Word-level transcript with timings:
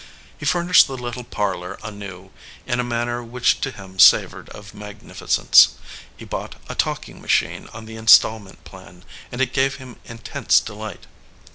He 0.35 0.47
fur 0.47 0.63
nished 0.63 0.87
the 0.87 0.97
little 0.97 1.23
parlor 1.23 1.77
anew 1.83 2.31
in 2.65 2.79
a 2.79 2.83
manner 2.83 3.23
which 3.23 3.61
to 3.61 3.69
him 3.69 3.99
savored 3.99 4.49
of 4.49 4.73
magnificence. 4.73 5.75
He 6.17 6.25
bought 6.25 6.55
a 6.67 6.73
talk 6.73 7.07
ing 7.07 7.21
machine 7.21 7.69
on 7.71 7.85
the 7.85 7.97
instalment 7.97 8.63
plan, 8.63 9.05
and 9.31 9.41
it 9.41 9.53
gave 9.53 9.75
him 9.75 9.97
intense 10.05 10.59
delight. 10.59 11.05